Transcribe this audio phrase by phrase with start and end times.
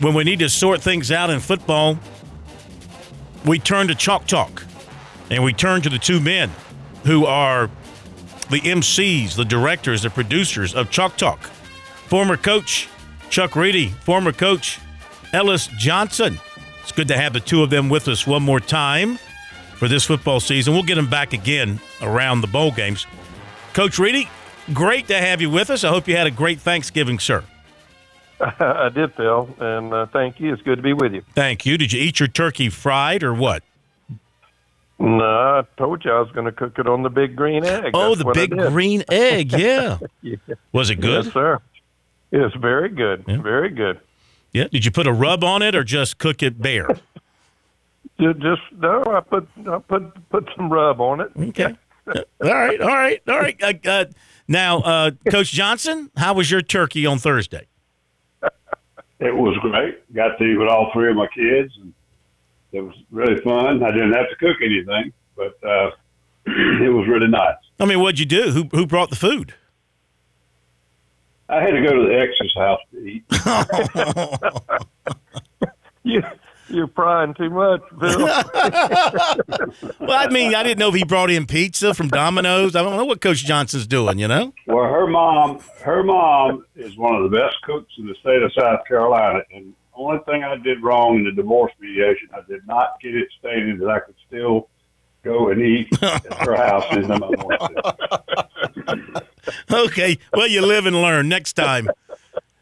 [0.00, 1.98] when we need to sort things out in football,
[3.44, 4.64] we turn to Chalk Talk
[5.30, 6.50] and we turn to the two men
[7.04, 7.70] who are
[8.50, 11.38] the MCs, the directors, the producers of Chalk Talk.
[12.08, 12.88] Former coach
[13.28, 14.80] Chuck Reedy, former coach
[15.32, 16.40] Ellis Johnson.
[16.82, 19.18] It's good to have the two of them with us one more time
[19.76, 20.74] for this football season.
[20.74, 23.06] We'll get them back again around the bowl games.
[23.72, 24.28] Coach Reedy,
[24.72, 25.84] great to have you with us.
[25.84, 27.44] I hope you had a great Thanksgiving, sir.
[28.60, 30.52] I did, Phil, and uh, thank you.
[30.52, 31.22] It's good to be with you.
[31.34, 31.76] Thank you.
[31.76, 33.62] Did you eat your turkey fried or what?
[34.98, 37.92] No, I told you I was going to cook it on the big green egg.
[37.94, 39.52] Oh, That's the big green egg.
[39.52, 39.98] Yeah.
[40.20, 40.36] Yeah.
[40.72, 41.24] Was it good?
[41.24, 41.58] Yes, sir.
[42.32, 43.24] It's very good.
[43.26, 43.40] Yeah.
[43.40, 44.00] Very good.
[44.52, 44.68] Yeah.
[44.68, 46.88] Did you put a rub on it or just cook it bare?
[48.18, 51.30] Just no, I put I put put some rub on it.
[51.38, 51.74] Okay.
[52.06, 52.78] all right.
[52.78, 53.22] All right.
[53.26, 53.62] All right.
[53.62, 54.04] Uh, uh,
[54.46, 57.66] now, uh, Coach Johnson, how was your turkey on Thursday?
[59.20, 60.12] It was great.
[60.14, 61.92] Got to eat with all three of my kids, and
[62.72, 63.82] it was really fun.
[63.82, 65.90] I didn't have to cook anything, but uh,
[66.46, 67.56] it was really nice.
[67.78, 68.50] I mean, what'd you do?
[68.50, 69.54] Who who brought the food?
[71.48, 73.24] I had to go to the ex's house to eat.
[76.02, 76.22] You
[76.70, 78.18] you're prying too much, Phil.
[80.00, 82.74] Well, I mean, I didn't know if he brought in pizza from Domino's.
[82.74, 84.18] I don't know what Coach Johnson's doing.
[84.18, 84.52] You know.
[84.66, 88.52] Well, her mom, her mom is one of the best cooks in the state of
[88.52, 92.98] South Carolina, and only thing I did wrong in the divorce mediation, I did not
[93.00, 94.68] get it stated that I could still
[95.22, 97.82] go and eat at her house anytime I wanted
[98.96, 99.24] to.
[99.70, 100.18] Okay.
[100.32, 101.28] Well, you live and learn.
[101.28, 101.88] Next time,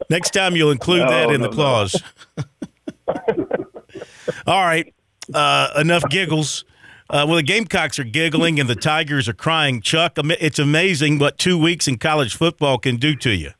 [0.09, 2.43] next time you'll include No, that in no, the no.
[4.47, 4.93] All right.
[5.33, 6.65] Uh, enough giggles.
[7.09, 9.81] Uh, well, the Gamecocks are giggling and the Tigers are crying.
[9.81, 13.51] Chuck, it's amazing what two weeks in college football can do to you.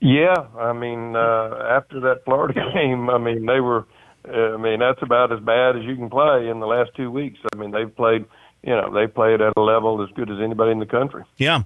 [0.00, 3.86] yeah, I mean, uh, after that Florida game, I mean, they were.
[4.28, 7.10] Uh, I mean, that's about as bad as you can play in the last two
[7.10, 7.38] weeks.
[7.52, 8.24] I mean, they've played.
[8.62, 11.24] You know, they played at a level as good as anybody in the country.
[11.38, 11.62] Yeah.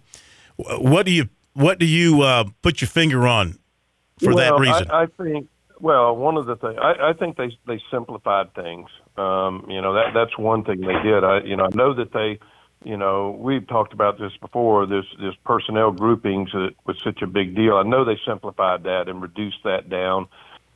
[0.57, 3.59] What do you What do you uh, put your finger on
[4.21, 4.91] for that reason?
[4.91, 5.49] I, I think.
[5.85, 8.89] Well, one of the things I, I think they they simplified things.
[9.19, 11.23] Um, you know that that's one thing they did.
[11.23, 12.39] I you know I know that they,
[12.89, 14.87] you know, we've talked about this before.
[14.87, 17.75] This this personnel groupings that was such a big deal.
[17.77, 20.27] I know they simplified that and reduced that down,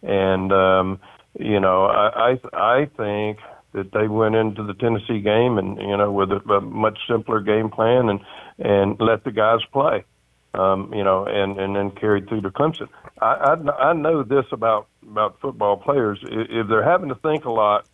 [0.02, 1.00] and um,
[1.38, 3.38] you know I I, I think
[3.72, 7.40] that they went into the Tennessee game and you know with a, a much simpler
[7.40, 8.20] game plan and
[8.58, 10.04] and let the guys play
[10.54, 12.88] um, you know, and, and then carried through to Clemson.
[13.20, 16.18] I, I, I know this about, about football players.
[16.22, 17.86] If they're having to think a lot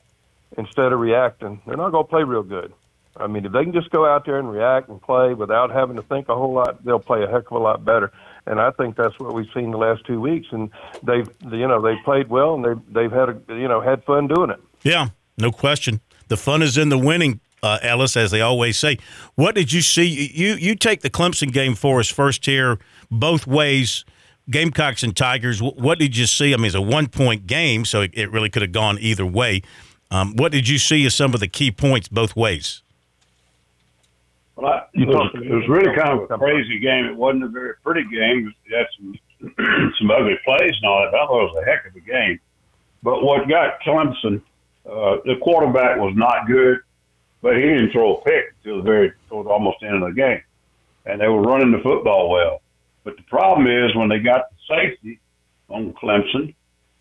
[0.56, 2.72] instead of reacting, they're not going to play real good.
[3.16, 5.96] I mean, if they can just go out there and react and play without having
[5.96, 8.12] to think a whole lot, they'll play a heck of a lot better.
[8.46, 10.48] And I think that's what we've seen the last two weeks.
[10.50, 10.70] And
[11.02, 14.26] they've, you know, they've played well and they've, they've had, a, you know, had fun
[14.26, 14.60] doing it.
[14.82, 16.00] yeah, no question.
[16.28, 18.98] The fun is in the winning, uh, Ellis, as they always say.
[19.36, 20.04] What did you see?
[20.34, 22.78] You you take the Clemson game for us first here,
[23.10, 24.04] both ways.
[24.50, 25.62] Gamecocks and Tigers.
[25.62, 26.52] What did you see?
[26.52, 29.24] I mean, it's a one point game, so it, it really could have gone either
[29.24, 29.62] way.
[30.10, 32.82] Um, what did you see as some of the key points both ways?
[34.56, 37.06] Well, I, it, was, it was really kind of a crazy game.
[37.06, 38.52] It wasn't a very pretty game.
[38.66, 39.18] It had some
[39.98, 41.08] some ugly plays and all that.
[41.08, 42.38] I thought it was a heck of a game.
[43.02, 44.42] But what got Clemson,
[44.84, 46.80] uh, the quarterback was not good,
[47.44, 50.20] but he didn't throw a pick until the very toward almost the end of the
[50.20, 50.40] game,
[51.04, 52.62] and they were running the football well.
[53.04, 55.20] But the problem is when they got the safety
[55.68, 56.54] on Clemson,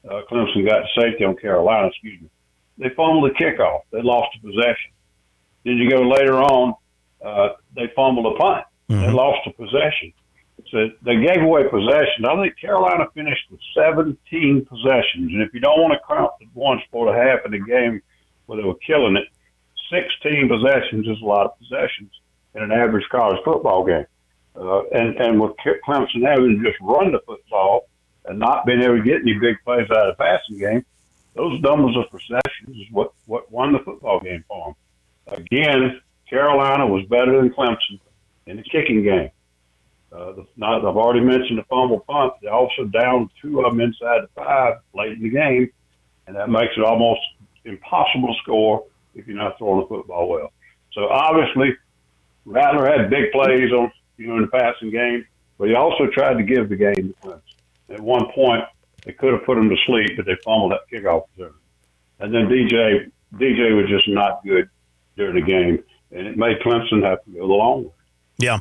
[0.03, 1.87] uh, Clemson got the safety on Carolina.
[1.87, 2.29] Excuse me.
[2.77, 3.83] They fumbled the kickoff.
[3.91, 4.91] They lost the possession.
[5.63, 6.75] Then you go later on
[7.23, 8.65] uh, they fumbled a punt.
[8.89, 10.11] They lost a possession.
[10.69, 12.25] So they gave away possession.
[12.25, 15.31] I think Carolina finished with 17 possessions.
[15.31, 18.01] And if you don't want to count the ones for the half of the game
[18.45, 19.27] where they were killing it,
[19.93, 22.11] 16 possessions is a lot of possessions
[22.55, 24.05] in an average college football game.
[24.55, 25.51] Uh, and, and with
[25.87, 27.87] Clemson having to just run the football
[28.25, 30.85] and not being able to get any big plays out of the passing game,
[31.35, 34.75] those numbers of possessions is what, what won the football game for
[35.27, 35.39] them.
[35.45, 37.99] Again, Carolina was better than Clemson
[38.45, 39.31] in the kicking game.
[40.11, 42.33] Uh, the, not, I've already mentioned the fumble punt.
[42.41, 45.71] They also downed two of them inside the five late in the game,
[46.27, 47.21] and that makes it almost
[47.65, 48.85] impossible to score
[49.15, 50.51] if you're not throwing the football well.
[50.93, 51.75] So obviously,
[52.45, 55.25] Rattler had big plays on you know in the passing game,
[55.57, 57.41] but he also tried to give the game to Clemson.
[57.89, 58.63] At one point,
[59.05, 61.53] they could have put him to sleep, but they fumbled that kickoff return.
[62.19, 64.69] And then DJ DJ was just not good
[65.17, 67.91] during the game, and it made Clemson have to go the long way.
[68.37, 68.59] Yeah.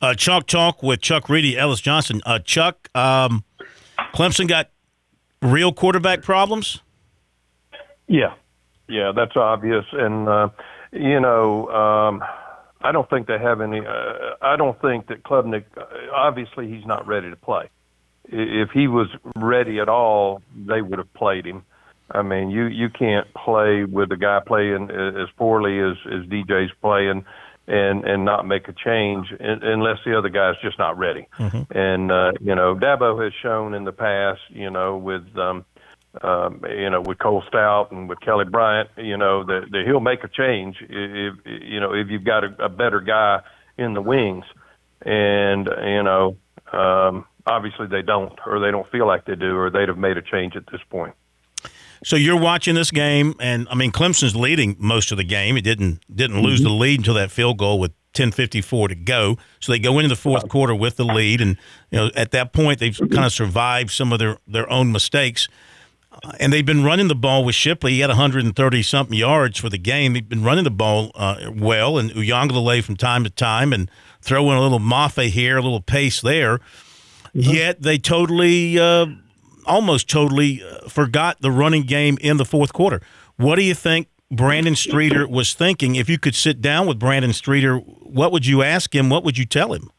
[0.00, 2.20] Uh, Chalk Talk with Chuck Reedy, Ellis Johnson.
[2.26, 3.44] Uh, Chuck, um,
[4.12, 4.70] Clemson got
[5.40, 6.80] real quarterback problems?
[8.06, 8.34] Yeah,
[8.88, 10.48] yeah, that's obvious, and uh,
[10.92, 12.24] you know, um,
[12.82, 13.80] I don't think they have any.
[13.80, 15.64] Uh, I don't think that Klubnik.
[15.76, 15.84] Uh,
[16.14, 17.70] obviously, he's not ready to play.
[18.26, 21.64] If he was ready at all, they would have played him.
[22.10, 26.72] I mean, you you can't play with a guy playing as poorly as as DJ's
[26.82, 27.24] playing
[27.66, 31.26] and and not make a change unless the other guy's just not ready.
[31.38, 31.76] Mm-hmm.
[31.76, 35.64] And uh, you know, Dabo has shown in the past, you know, with um,
[36.22, 40.00] um, you know, with Cole Stoudt and with Kelly Bryant, you know, that, that he'll
[40.00, 43.40] make a change if you know if you've got a, a better guy
[43.76, 44.44] in the wings,
[45.02, 46.36] and you know,
[46.72, 50.16] um, obviously they don't, or they don't feel like they do, or they'd have made
[50.16, 51.14] a change at this point.
[52.04, 55.56] So you're watching this game, and I mean Clemson's leading most of the game.
[55.56, 56.68] It didn't didn't lose mm-hmm.
[56.68, 59.38] the lead until that field goal with 10:54 to go.
[59.60, 61.56] So they go into the fourth quarter with the lead, and
[61.90, 65.48] you know at that point they've kind of survived some of their their own mistakes.
[66.40, 67.92] And they've been running the ball with Shipley.
[67.92, 70.12] He had 130 something yards for the game.
[70.12, 73.90] They've been running the ball uh, well, and Uiagalelei from time to time, and
[74.20, 76.58] throwing a little Mafe here, a little pace there.
[76.58, 77.40] Mm-hmm.
[77.40, 79.06] Yet they totally uh,
[79.66, 83.00] almost totally uh, forgot the running game in the fourth quarter.
[83.36, 85.96] What do you think Brandon Streeter was thinking?
[85.96, 89.10] If you could sit down with Brandon Streeter, what would you ask him?
[89.10, 89.90] What would you tell him?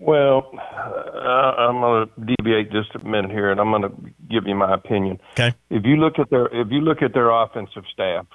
[0.00, 3.92] Well, uh, I'm going to deviate just a minute here, and I'm going to
[4.30, 5.20] give you my opinion.
[5.32, 5.54] Okay.
[5.70, 8.26] If you look at their if you look at their offensive staff,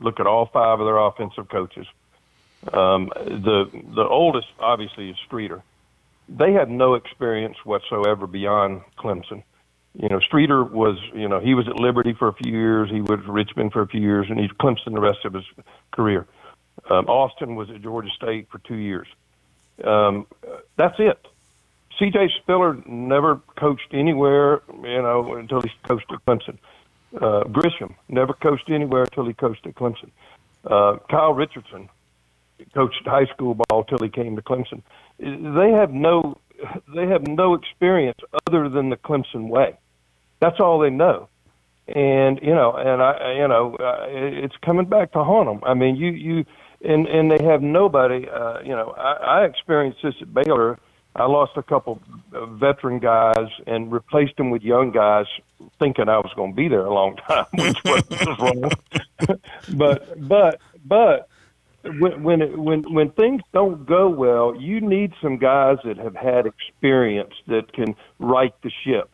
[0.00, 1.86] look at all five of their offensive coaches.
[2.72, 3.64] Um, the
[3.94, 5.62] the oldest obviously is Streeter
[6.28, 9.42] they had no experience whatsoever beyond Clemson.
[9.94, 13.00] You know, Streeter was, you know, he was at Liberty for a few years, he
[13.00, 15.44] was at Richmond for a few years, and he's Clemson the rest of his
[15.90, 16.26] career.
[16.90, 19.08] Um, Austin was at Georgia State for two years.
[19.84, 20.26] Um,
[20.76, 21.18] that's it.
[21.98, 22.30] C.J.
[22.40, 26.58] Spiller never coached anywhere, you know, until he coached at Clemson.
[27.14, 30.10] Uh, Grisham never coached anywhere until he coached at Clemson.
[30.64, 31.88] Uh, Kyle Richardson
[32.74, 34.82] coached high school ball till he came to Clemson.
[35.18, 36.38] They have no
[36.94, 39.76] they have no experience other than the Clemson way.
[40.40, 41.28] That's all they know.
[41.86, 45.68] And you know, and I, you know, uh, it's coming back to haunt them.
[45.68, 46.44] I mean, you, you,
[46.82, 48.28] and and they have nobody.
[48.28, 50.78] Uh, you know, I, I experienced this at Baylor.
[51.16, 52.00] I lost a couple
[52.32, 55.26] of veteran guys and replaced them with young guys,
[55.78, 58.70] thinking I was going to be there a long time, which was wrong.
[59.76, 61.28] but but but
[61.84, 66.14] when when it, when when things don't go well, you need some guys that have
[66.14, 69.10] had experience that can right the ship.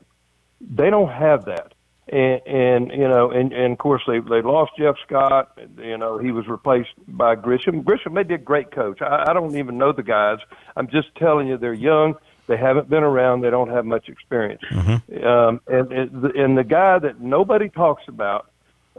[0.61, 1.74] They don't have that,
[2.09, 5.59] and, and you know, and, and of course they they lost Jeff Scott.
[5.79, 7.83] You know, he was replaced by Grisham.
[7.83, 9.01] Grisham may be a great coach.
[9.01, 10.39] I, I don't even know the guys.
[10.77, 12.15] I'm just telling you, they're young.
[12.47, 13.41] They haven't been around.
[13.41, 14.63] They don't have much experience.
[14.71, 15.27] Mm-hmm.
[15.27, 18.51] Um, and and the guy that nobody talks about,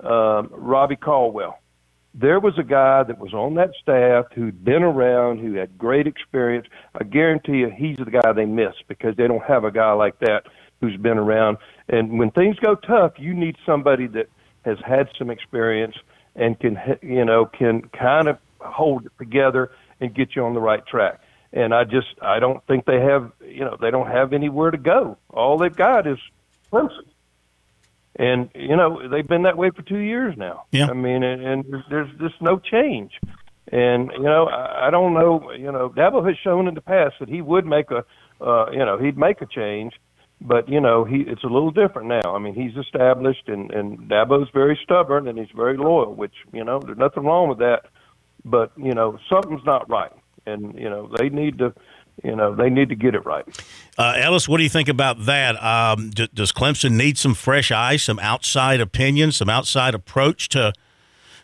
[0.04, 1.60] um, Robbie Caldwell
[2.18, 6.08] there was a guy that was on that staff who'd been around, who had great
[6.08, 6.66] experience.
[7.00, 10.20] I guarantee you, he's the guy they miss because they don't have a guy like
[10.20, 10.46] that
[10.80, 11.58] who's been around.
[11.88, 14.28] And when things go tough, you need somebody that
[14.64, 15.96] has had some experience
[16.36, 20.60] and can, you know, can kind of hold it together and get you on the
[20.60, 21.22] right track.
[21.54, 24.78] And I just, I don't think they have, you know, they don't have anywhere to
[24.78, 25.18] go.
[25.30, 26.18] All they've got is
[26.72, 27.06] Clemson
[28.16, 30.66] and you know they've been that way for two years now.
[30.72, 30.88] Yeah.
[30.88, 33.12] I mean, and, and there's just no change.
[33.72, 35.52] And you know, I, I don't know.
[35.52, 38.06] You know, Dabo has shown in the past that he would make a,
[38.42, 39.94] uh, you know, he'd make a change,
[40.42, 42.36] but you know, he it's a little different now.
[42.36, 46.64] I mean, he's established, and and Dabo's very stubborn and he's very loyal, which you
[46.64, 47.86] know, there's nothing wrong with that.
[48.44, 50.12] But you know, something's not right,
[50.46, 51.74] and you know, they need to
[52.24, 53.46] you know they need to get it right.
[53.98, 55.62] Uh, Ellis, what do you think about that?
[55.64, 60.74] Um, d- does Clemson need some fresh eyes, some outside opinion, some outside approach to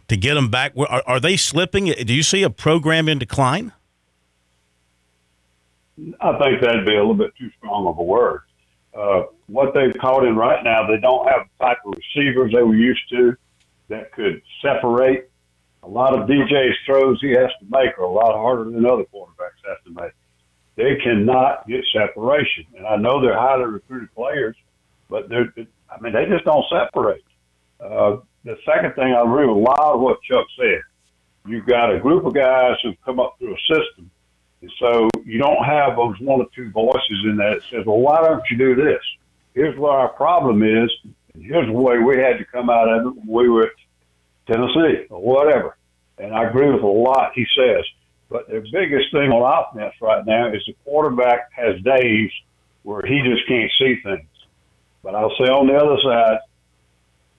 [0.09, 0.73] to get them back?
[0.77, 1.85] Are, are they slipping?
[1.85, 3.71] Do you see a program in decline?
[6.19, 8.41] I think that'd be a little bit too strong of a word.
[8.93, 12.61] Uh, what they've caught in right now, they don't have the type of receivers they
[12.61, 13.35] were used to
[13.89, 15.29] that could separate.
[15.83, 19.03] A lot of DJ's throws he has to make are a lot harder than other
[19.03, 20.11] quarterbacks have to make
[20.75, 22.65] they cannot get separation.
[22.75, 24.55] And I know they're highly recruited players,
[25.09, 25.53] but they're,
[25.89, 27.23] I mean, they just don't separate.
[27.79, 30.81] Uh, the second thing, I agree with a lot of what Chuck said.
[31.45, 34.09] You've got a group of guys who've come up through a system.
[34.61, 38.21] And so you don't have those one or two voices in that says, well, why
[38.21, 39.01] don't you do this?
[39.53, 40.89] Here's what our problem is.
[41.33, 43.71] And here's the way we had to come out of it when we were at
[44.47, 45.75] Tennessee or whatever.
[46.17, 47.83] And I agree with a lot he says.
[48.29, 52.31] But the biggest thing on offense right now is the quarterback has days
[52.83, 54.27] where he just can't see things.
[55.03, 56.39] But I'll say on the other side,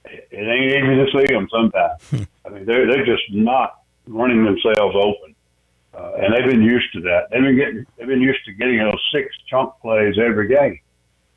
[0.04, 2.28] it ain't easy to see them sometimes.
[2.46, 5.31] I mean, they're they're just not running themselves open,
[5.94, 7.28] uh, and they've been used to that.
[7.30, 10.80] They've been getting they've been used to getting those six chunk plays every game,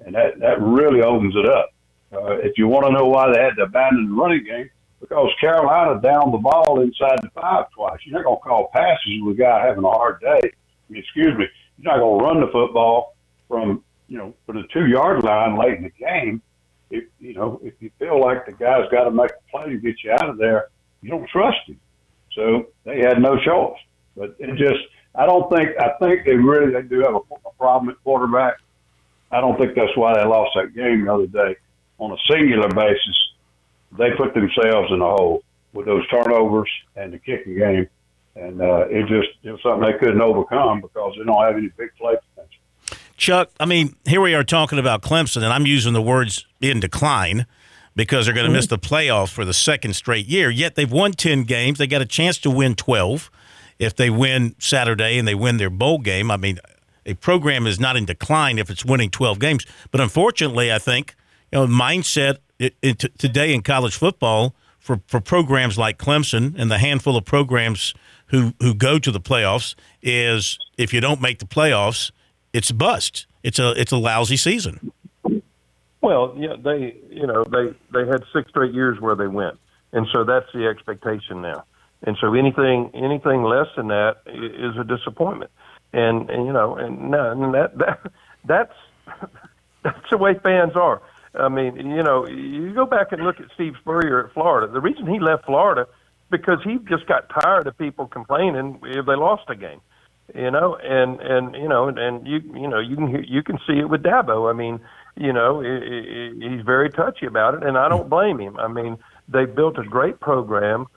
[0.06, 1.74] and that that really opens it up.
[2.14, 4.70] Uh, if you want to know why they had to abandon the running game,
[5.02, 8.00] because Carolina downed the ball inside the five twice.
[8.06, 10.40] You're not going to call passes with a guy having a hard day.
[10.44, 11.46] I mean, excuse me.
[11.78, 13.16] You're not going to run the football
[13.48, 16.42] from you know from the two yard line late in the game.
[16.90, 19.78] If you know if you feel like the guy's got to make a play to
[19.78, 20.70] get you out of there,
[21.02, 21.80] you don't trust him.
[22.34, 23.80] So they had no choice.
[24.16, 27.54] But it just I don't think I think they really they do have a, a
[27.58, 28.56] problem at quarterback.
[29.32, 31.58] I don't think that's why they lost that game the other day.
[31.98, 33.18] On a singular basis,
[33.98, 35.44] they put themselves in a hole
[35.74, 37.88] with those turnovers and the kicking game,
[38.36, 41.70] and uh, it just it was something they couldn't overcome because they don't have any
[41.78, 42.62] big play potential.
[43.18, 46.82] Chuck, I mean, here we are talking about Clemson, and I'm using the words in
[46.82, 47.46] decline
[47.96, 50.50] because they're going to miss the playoffs for the second straight year.
[50.50, 51.78] Yet they've won 10 games.
[51.78, 53.32] They got a chance to win 12
[53.80, 56.32] if they win Saturday and they win their bowl game.
[56.32, 56.60] I mean,
[57.06, 59.66] a program is not in decline if it's winning 12 games.
[59.92, 61.16] But unfortunately, I think,
[61.52, 66.78] you know, mindset t- today in college football for, for programs like Clemson and the
[66.78, 67.94] handful of programs
[68.28, 72.12] who, who go to the playoffs is if you don't make the playoffs,
[72.54, 73.28] it's bust.
[73.44, 74.92] It's a it's a lousy season.
[76.02, 79.60] Well, yeah, they you know they they had six straight years where they went,
[79.92, 81.64] and so that's the expectation now.
[82.04, 85.52] And so anything anything less than that is a disappointment.
[85.94, 88.12] And, and you know, and, no, and that that
[88.46, 88.74] that's
[89.84, 91.02] that's the way fans are.
[91.34, 94.72] I mean, you know, you go back and look at Steve Spurrier at Florida.
[94.72, 95.86] The reason he left Florida
[96.32, 99.82] because he just got tired of people complaining if they lost a game
[100.34, 103.60] you know, and and you know, and, and you you know you can you can
[103.68, 104.50] see it with Dabo.
[104.50, 104.80] I mean,
[105.16, 108.58] you know, it, it, he's very touchy about it, and I don't blame him.
[108.58, 108.98] I mean,
[109.28, 110.88] they built a great program,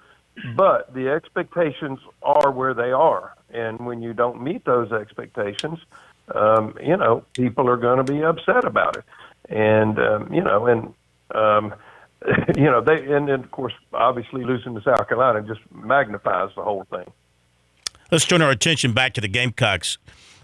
[0.56, 5.78] but the expectations are where they are, and when you don't meet those expectations,
[6.34, 9.04] um, you know, people are going to be upset about it,
[9.48, 10.94] and um, you know, and
[11.34, 11.74] um,
[12.56, 16.62] you know, they and then of course, obviously losing to South Carolina just magnifies the
[16.62, 17.10] whole thing.
[18.10, 19.98] Let's turn our attention back to the Gamecocks.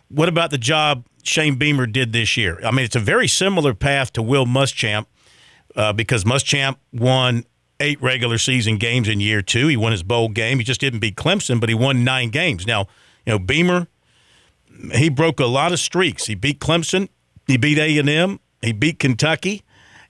[0.09, 2.61] What about the job Shane Beamer did this year?
[2.63, 5.07] I mean, it's a very similar path to Will Muschamp
[5.75, 7.45] uh, because Muschamp won
[7.85, 9.69] eight regular season games in year two.
[9.69, 10.59] He won his bowl game.
[10.59, 12.67] He just didn't beat Clemson, but he won nine games.
[12.67, 12.87] Now,
[13.26, 13.87] you know, Beamer,
[14.93, 16.26] he broke a lot of streaks.
[16.26, 17.09] He beat Clemson.
[17.47, 18.41] He beat A and M.
[18.62, 19.62] He beat Kentucky,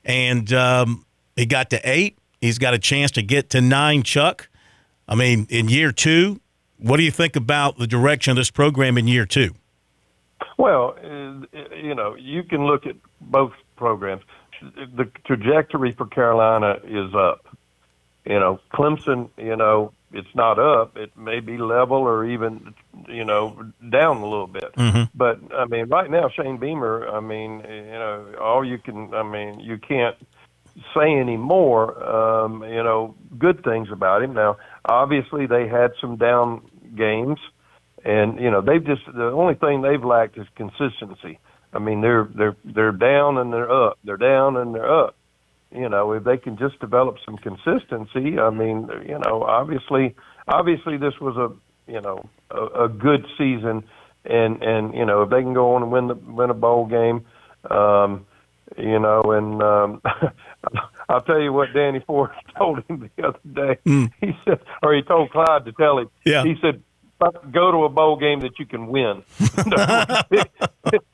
[0.05, 1.05] and um,
[1.37, 2.17] he got to eight.
[2.41, 4.03] He's got a chance to get to nine.
[4.05, 4.49] Chuck,
[5.09, 6.41] I mean, in year two,
[6.79, 9.55] what do you think about the direction of this program in year two?
[10.59, 14.23] Well, you know, you can look at both programs.
[14.97, 17.54] The trajectory for Carolina is up.
[18.25, 20.97] You know, Clemson, you know, it's not up.
[20.97, 22.75] It may be level or even,
[23.09, 24.73] you know, down a little bit.
[24.77, 25.05] Mm-hmm.
[25.15, 27.09] But I mean, right now, Shane Beamer.
[27.09, 29.13] I mean, you know, all you can.
[29.13, 30.17] I mean, you can't
[30.95, 32.03] say any more.
[32.03, 34.33] Um, you know, good things about him.
[34.35, 36.63] Now, obviously, they had some down
[36.97, 37.39] games,
[38.05, 41.39] and you know, they've just the only thing they've lacked is consistency.
[41.73, 43.99] I mean, they're they're they're down and they're up.
[44.05, 45.17] They're down and they're up.
[45.75, 50.15] You know, if they can just develop some consistency, I mean, you know, obviously,
[50.47, 53.83] obviously, this was a you know a, a good season,
[54.25, 56.87] and and you know, if they can go on and win the win a bowl
[56.87, 57.25] game,
[57.71, 58.25] um,
[58.79, 60.03] you know, and um,
[61.09, 63.79] I'll tell you what Danny Ford told him the other day.
[63.85, 64.13] Mm.
[64.21, 66.11] He said, or he told Clyde to tell him.
[66.25, 66.45] Yeah.
[66.45, 66.83] He said,
[67.53, 69.23] "Go to a bowl game that you can win.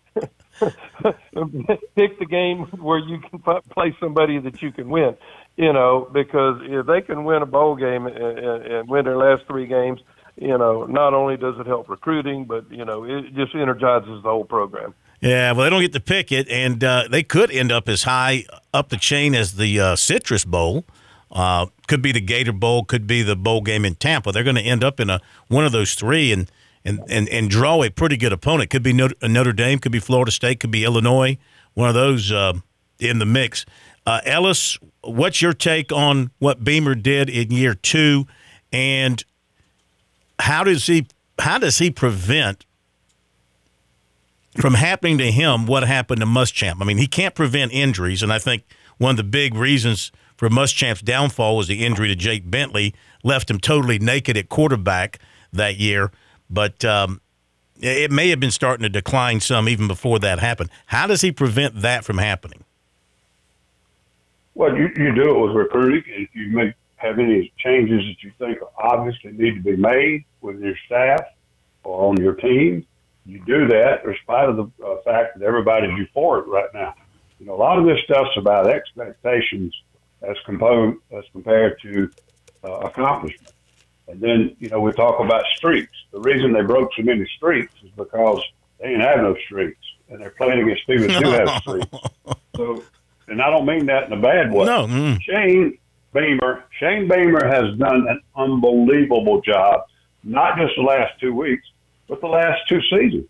[1.97, 3.40] Pick the game where you can
[3.71, 5.17] play somebody that you can win.
[5.57, 9.43] You know, because if they can win a bowl game and, and win their last
[9.47, 10.00] three games,
[10.37, 14.31] you know, not only does it help recruiting, but you know, it just energizes the
[14.31, 17.71] whole program." Yeah, well, they don't get to pick it, and uh, they could end
[17.71, 20.85] up as high up the chain as the uh, Citrus Bowl.
[21.31, 24.33] Uh, could be the Gator Bowl, could be the bowl game in Tampa.
[24.33, 26.50] They're going to end up in a one of those three and
[26.84, 28.70] and, and, and draw a pretty good opponent.
[28.70, 31.38] Could be Notre, Dame, could be Florida State, could be Illinois.
[31.75, 32.54] One of those uh,
[32.99, 33.66] in the mix.
[34.06, 38.26] Uh, Ellis, what's your take on what Beamer did in year two,
[38.72, 39.22] and
[40.38, 41.06] how does he
[41.38, 42.64] how does he prevent
[44.58, 46.80] from happening to him what happened to Muschamp.
[46.80, 48.64] I mean, he can't prevent injuries, and I think
[48.99, 53.50] one of the big reasons for Muschamp's downfall was the injury to Jake Bentley, left
[53.50, 55.18] him totally naked at quarterback
[55.52, 56.10] that year.
[56.50, 57.21] But um,
[57.80, 60.71] it may have been starting to decline some even before that happened.
[60.87, 62.64] How does he prevent that from happening?
[64.54, 66.02] Well, you, you do it with recruiting.
[66.07, 70.61] If you make have any changes that you think obviously need to be made with
[70.61, 71.23] your staff
[71.83, 72.87] or on your team,
[73.25, 76.95] you do that in spite of the uh, fact that everybody's euphoric right now.
[77.38, 79.75] You know, a lot of this stuff's about expectations
[80.21, 82.11] as, compo- as compared to
[82.64, 83.52] uh, accomplishment.
[84.11, 85.93] And then, you know, we talk about streaks.
[86.12, 88.43] The reason they broke so many streaks is because
[88.81, 91.88] they didn't have no streaks, and they're playing against people that do have streaks.
[92.57, 92.83] So,
[93.29, 94.64] and I don't mean that in a bad way.
[94.67, 94.87] No.
[94.87, 95.21] Mm.
[95.23, 95.79] Shane
[96.12, 99.83] Beamer, Shane Beamer has done an unbelievable job,
[100.25, 101.67] not just the last two weeks,
[102.09, 103.29] but the last two seasons.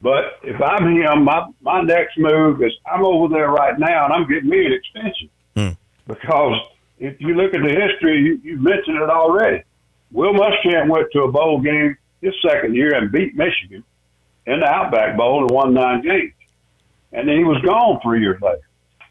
[0.00, 4.14] But if I'm him, my my next move is I'm over there right now and
[4.14, 5.70] I'm getting me an extension Hmm.
[6.06, 6.56] because
[7.00, 9.64] if you look at the history, you, you mentioned it already.
[10.12, 13.84] Will Muschamp went to a bowl game his second year and beat Michigan
[14.46, 16.32] in the Outback Bowl and won nine games,
[17.12, 18.66] and then he was gone three years later.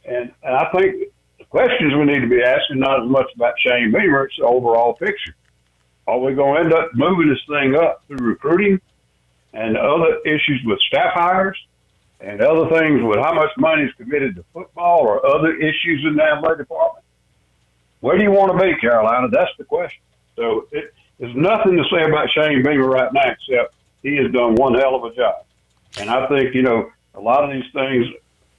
[0.06, 3.54] And, and I think the questions we need to be asking not as much about
[3.60, 5.36] Shane Beamer, it's the overall picture.
[6.08, 8.80] Are we going to end up moving this thing up through recruiting
[9.54, 11.58] and other issues with staff hires
[12.20, 16.16] and other things with how much money is committed to football or other issues in
[16.16, 17.06] the athletic department?
[18.00, 19.28] Where do you want to be, Carolina?
[19.30, 20.02] That's the question.
[20.38, 24.56] So it, there's nothing to say about Shane Beamer right now except he has done
[24.56, 25.46] one hell of a job.
[26.00, 28.06] And I think, you know, a lot of these things,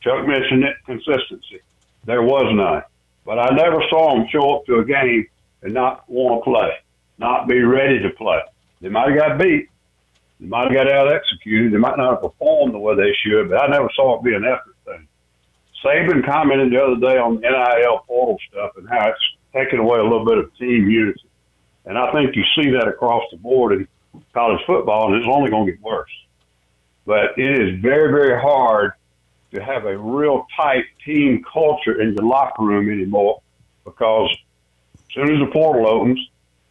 [0.03, 1.61] Chuck mentioned it, consistency.
[2.05, 2.83] There was none.
[3.25, 5.27] But I never saw him show up to a game
[5.63, 6.71] and not want to play,
[7.19, 8.41] not be ready to play.
[8.81, 9.69] They might have got beat.
[10.41, 11.73] They might have got out executed.
[11.73, 14.35] They might not have performed the way they should, but I never saw it be
[14.35, 15.07] an effort thing.
[15.85, 19.21] Saban commented the other day on the NIL portal stuff and how it's
[19.53, 21.28] taken away a little bit of team unity.
[21.85, 23.89] And I think you see that across the board in
[24.35, 26.11] college football, and it's only going to get worse.
[27.07, 28.93] But it is very, very hard
[29.55, 33.41] to have a real tight team culture in your locker room anymore
[33.85, 34.31] because
[34.95, 36.19] as soon as the portal opens,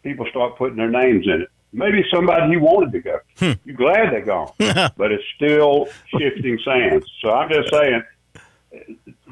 [0.03, 1.49] people start putting their names in it.
[1.73, 3.19] Maybe somebody you wanted to go.
[3.65, 7.05] You're glad they're gone, but it's still shifting sands.
[7.21, 8.03] So I'm just saying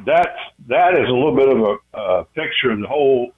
[0.06, 3.32] that's that is a little bit of a uh, picture of the whole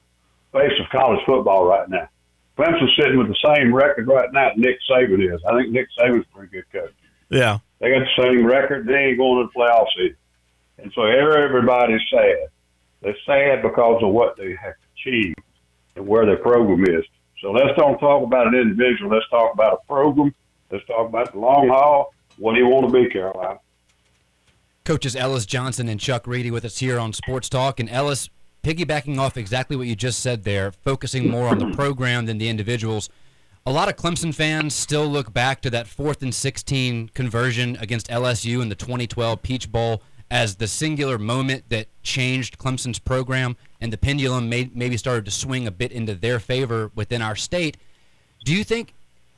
[0.52, 2.10] face of college football right now.
[2.58, 5.42] Clemson's sitting with the same record right now Nick Saban is.
[5.48, 6.94] I think Nick Saban's a pretty good coach.
[7.30, 7.60] Yeah.
[7.80, 8.88] They got the same record.
[8.88, 10.18] They ain't going to the playoff season.
[10.80, 12.48] And so everybody's sad.
[13.02, 15.40] They're sad because of what they have achieved
[15.96, 17.06] and where their program is.
[17.42, 19.12] So let's don't talk about an individual.
[19.12, 20.34] Let's talk about a program.
[20.72, 22.14] Let's talk about the long haul.
[22.38, 23.60] What do you want to be, Carolina?
[24.84, 27.80] Coaches Ellis Johnson and Chuck Reedy with us here on Sports Talk.
[27.80, 28.30] And Ellis,
[28.68, 32.50] piggybacking off exactly what you just said there, focusing more on the program than the
[32.50, 33.10] individuals.
[33.66, 38.10] A lot of Clemson fans still look back to that fourth and 16 conversion against
[38.10, 43.94] LSU in the 2012 Peach Bowl as the singular moment that changed Clemson's program and
[43.94, 47.78] the pendulum may, maybe started to swing a bit into their favor within our state.
[48.44, 48.94] Do you think,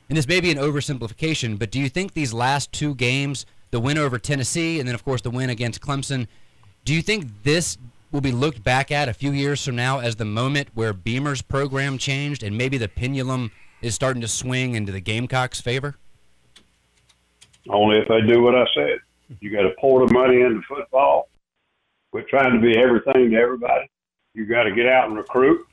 [0.08, 3.78] and this may be an oversimplification, but do you think these last two games, the
[3.78, 6.26] win over Tennessee and then, of course, the win against Clemson,
[6.84, 7.78] do you think this
[8.12, 11.42] will be looked back at a few years from now as the moment where Beamer's
[11.42, 13.50] program changed and maybe the pendulum
[13.82, 15.96] is starting to swing into the Gamecocks' favor?
[17.68, 18.98] Only if they do what I said.
[19.40, 21.28] You got to pour the money into football.
[22.10, 23.88] Quit trying to be everything to everybody.
[24.34, 25.66] You got to get out and recruit.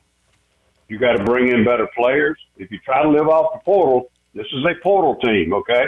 [0.88, 2.38] You got to bring in better players.
[2.58, 5.86] If you try to live off the portal, this is a portal team, okay?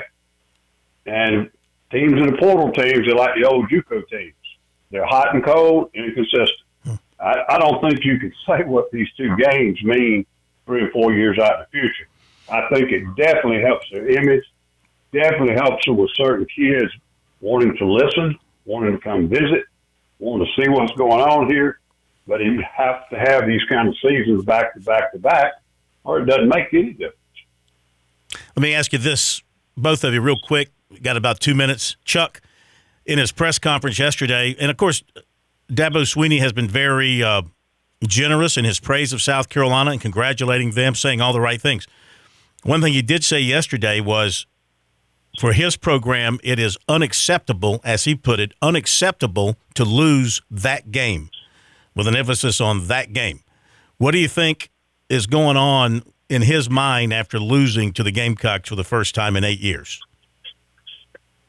[1.05, 1.49] And
[1.91, 4.33] teams in the portal teams are like the old JUCO teams.
[4.91, 6.60] They're hot and cold, and inconsistent.
[6.84, 6.95] Hmm.
[7.19, 10.25] I, I don't think you can say what these two games mean
[10.65, 12.08] three or four years out in the future.
[12.52, 14.43] I think it definitely helps their image,
[15.12, 16.91] definitely helps them with certain kids
[17.41, 19.65] wanting to listen, wanting to come visit,
[20.19, 21.80] wanting to see what's going on here.
[22.28, 25.54] But you have to have these kind of seasons back to back to back,
[26.04, 27.15] or it doesn't make any difference.
[28.56, 29.41] Let me ask you this,
[29.75, 30.69] both of you, real quick.
[30.91, 31.95] We got about two minutes.
[32.04, 32.41] Chuck,
[33.10, 35.04] in his press conference yesterday, and of course,
[35.67, 37.41] Dabo Swinney has been very uh,
[38.08, 41.88] generous in his praise of South Carolina and congratulating them, saying all the right things.
[42.62, 44.45] One thing he did say yesterday was
[45.39, 51.32] for his program, it is unacceptable, as he put it, unacceptable to lose that game,
[51.95, 53.39] with an emphasis on that game.
[53.98, 54.69] What do you think
[55.10, 59.36] is going on in his mind after losing to the Gamecocks for the first time
[59.36, 60.00] in eight years?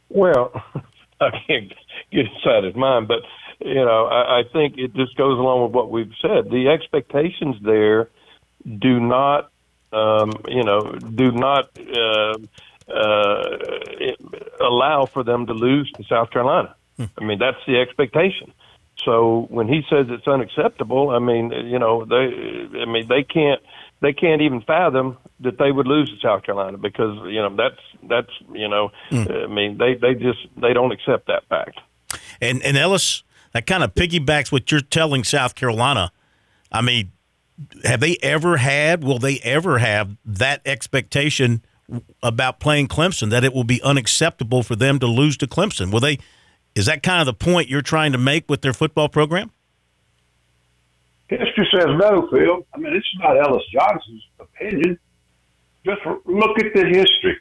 [0.09, 0.53] Well,
[1.26, 1.72] I can't
[2.11, 3.22] get inside his mind, but
[3.61, 6.50] you know, I, I think it just goes along with what we've said.
[6.50, 8.09] The expectations there
[8.66, 9.50] do not,
[9.92, 12.38] um, you know, do not uh,
[12.90, 13.59] uh,
[14.61, 16.74] allow for them to lose to South Carolina.
[17.18, 18.52] I mean, that's the expectation.
[19.04, 23.61] So when he says it's unacceptable, I mean, you know, they, I mean, they can't,
[24.00, 27.80] they can't even fathom that they would lose to South Carolina because you know that's
[28.08, 29.44] that's you know, mm.
[29.44, 31.80] I mean, they they just they don't accept that fact.
[32.40, 36.12] And and Ellis, that kind of piggybacks what you're telling South Carolina.
[36.72, 37.12] I mean,
[37.84, 39.04] have they ever had?
[39.04, 41.62] Will they ever have that expectation
[42.22, 45.92] about playing Clemson that it will be unacceptable for them to lose to Clemson?
[45.92, 46.18] Will they?
[46.74, 49.50] Is that kind of the point you're trying to make with their football program?
[51.31, 52.66] History says no, Phil.
[52.75, 54.99] I mean, it's not Ellis Johnson's opinion.
[55.85, 57.38] Just look at the history.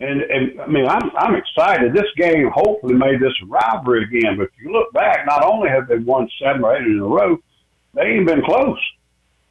[0.00, 1.94] And, and I mean, I'm, I'm excited.
[1.94, 4.36] This game hopefully made this rivalry again.
[4.36, 7.06] But if you look back, not only have they won seven or eight in a
[7.06, 7.38] row,
[7.94, 8.78] they ain't been close.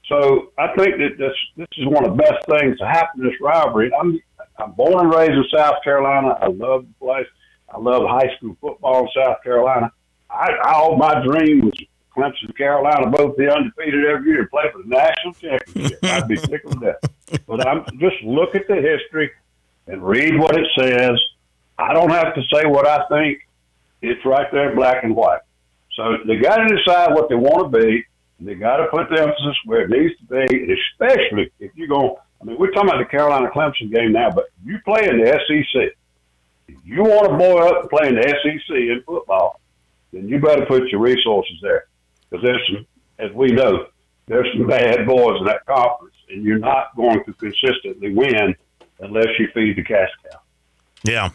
[0.08, 3.40] So I think that this this is one of the best things to happen this
[3.42, 3.90] rivalry.
[4.00, 4.20] I'm
[4.60, 6.38] I'm born and raised in South Carolina.
[6.40, 7.26] I love the place.
[7.74, 9.92] I love high school football in South Carolina.
[10.30, 11.82] I, I all my dream was
[12.16, 16.00] Clemson, Carolina, both be undefeated every year and play for the national championship.
[16.04, 17.12] I'd be tickled to death.
[17.48, 19.32] But I'm just look at the history
[19.88, 21.20] and read what it says.
[21.80, 23.40] I don't have to say what I think.
[24.04, 25.40] It's right there in black and white.
[25.96, 28.06] So they got to decide what they want to be.
[28.40, 32.16] They got to put the emphasis where it needs to be, especially if you're going.
[32.42, 35.32] I mean, we're talking about the Carolina Clemson game now, but you play in the
[35.48, 35.96] SEC.
[36.68, 39.60] If you want to boy up and play in the SEC in football,
[40.12, 41.86] then you better put your resources there.
[42.34, 42.88] Because there's some,
[43.20, 43.86] as we know,
[44.26, 48.56] there's some bad boys in that conference, and you're not going to consistently win
[49.00, 50.40] unless you feed the cash cow.
[51.04, 51.30] Yeah.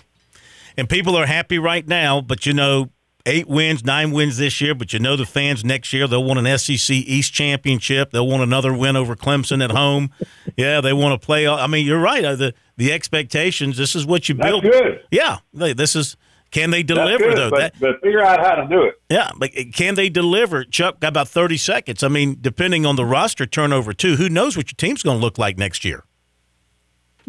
[0.77, 2.91] And people are happy right now, but you know,
[3.27, 6.45] eight wins, nine wins this year, but you know the fans next year they'll want
[6.45, 8.11] an SEC East championship.
[8.11, 10.11] They'll want another win over Clemson at home.
[10.57, 11.47] yeah, they want to play.
[11.47, 12.25] I mean, you're right.
[12.25, 13.77] Uh, the the expectations.
[13.77, 14.63] This is what you That's build.
[14.65, 15.05] Good.
[15.13, 16.17] Yeah, this is.
[16.51, 17.51] Can they deliver good, though?
[17.51, 19.01] But, that, but figure out how to do it.
[19.11, 20.65] Yeah, but eh, can they deliver?
[20.65, 22.03] Chuck got about thirty seconds.
[22.03, 25.25] I mean, depending on the roster turnover too, who knows what your team's going to
[25.25, 26.05] look like next year?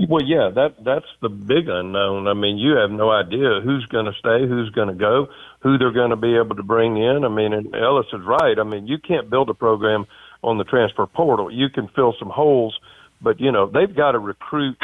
[0.08, 2.30] Well, yeah, that that's the big unknown.
[2.30, 5.28] I mean, you have no idea who's going to stay, who's going to go,
[5.60, 7.26] who they're going to be able to bring in.
[7.26, 8.58] I mean, and Ellis is right.
[8.58, 10.06] I mean, you can't build a program
[10.42, 11.52] on the transfer portal.
[11.52, 12.80] You can fill some holes,
[13.22, 14.78] but you know they've got to recruit,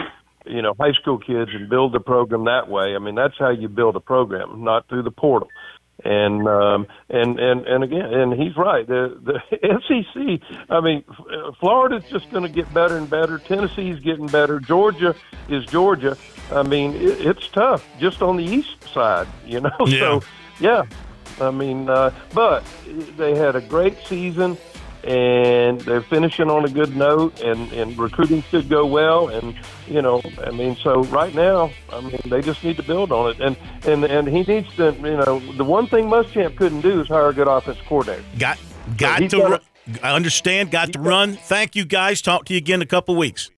[0.45, 2.95] you know, high school kids and build the program that way.
[2.95, 5.49] I mean, that's how you build a program, not through the portal
[6.03, 8.85] and um, and and and again, and he's right.
[8.85, 9.39] The the
[9.87, 10.59] SEC.
[10.69, 11.03] I mean,
[11.59, 13.37] Florida's just going to get better and better.
[13.37, 14.59] Tennessee's getting better.
[14.59, 15.15] Georgia
[15.47, 16.17] is Georgia.
[16.51, 19.71] I mean, it, it's tough just on the east side, you know.
[19.85, 19.99] Yeah.
[19.99, 20.21] So
[20.59, 20.83] yeah,
[21.39, 22.63] I mean, uh, but
[23.17, 24.57] they had a great season
[25.05, 29.29] and they're finishing on a good note, and and recruiting should go well.
[29.29, 29.55] And
[29.87, 33.31] you know, I mean, so right now, I mean, they just need to build on
[33.31, 37.01] it, and and and he needs to, you know, the one thing Muschamp couldn't do
[37.01, 38.23] is hire a good offense coordinator.
[38.39, 38.57] Got
[38.97, 39.61] got so to.
[40.01, 40.71] I understand.
[40.71, 41.33] Got to run.
[41.33, 42.21] Thank you, guys.
[42.21, 43.51] Talk to you again in a couple weeks.